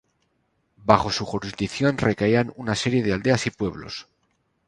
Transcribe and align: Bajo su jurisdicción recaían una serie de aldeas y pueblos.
Bajo 0.77 1.11
su 1.11 1.25
jurisdicción 1.27 1.99
recaían 1.99 2.51
una 2.55 2.73
serie 2.73 3.03
de 3.03 3.13
aldeas 3.13 3.45
y 3.45 3.51
pueblos. 3.51 4.07